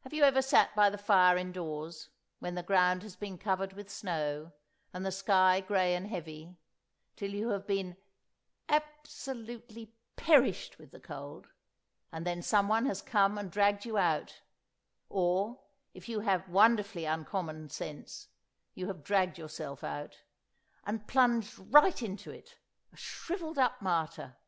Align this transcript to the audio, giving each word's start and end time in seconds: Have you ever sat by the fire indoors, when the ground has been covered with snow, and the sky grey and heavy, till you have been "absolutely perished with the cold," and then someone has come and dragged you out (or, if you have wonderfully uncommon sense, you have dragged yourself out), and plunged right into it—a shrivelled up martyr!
Have 0.00 0.14
you 0.14 0.22
ever 0.22 0.40
sat 0.40 0.74
by 0.74 0.88
the 0.88 0.96
fire 0.96 1.36
indoors, 1.36 2.08
when 2.38 2.54
the 2.54 2.62
ground 2.62 3.02
has 3.02 3.16
been 3.16 3.36
covered 3.36 3.74
with 3.74 3.90
snow, 3.90 4.52
and 4.94 5.04
the 5.04 5.12
sky 5.12 5.60
grey 5.60 5.94
and 5.94 6.06
heavy, 6.08 6.56
till 7.16 7.30
you 7.34 7.50
have 7.50 7.66
been 7.66 7.98
"absolutely 8.70 9.92
perished 10.16 10.78
with 10.78 10.90
the 10.90 11.00
cold," 11.00 11.48
and 12.10 12.26
then 12.26 12.40
someone 12.40 12.86
has 12.86 13.02
come 13.02 13.36
and 13.36 13.50
dragged 13.52 13.84
you 13.84 13.98
out 13.98 14.40
(or, 15.10 15.60
if 15.92 16.08
you 16.08 16.20
have 16.20 16.48
wonderfully 16.48 17.04
uncommon 17.04 17.68
sense, 17.68 18.28
you 18.72 18.86
have 18.86 19.04
dragged 19.04 19.36
yourself 19.36 19.84
out), 19.84 20.22
and 20.86 21.06
plunged 21.06 21.58
right 21.58 22.00
into 22.02 22.30
it—a 22.30 22.96
shrivelled 22.96 23.58
up 23.58 23.82
martyr! 23.82 24.38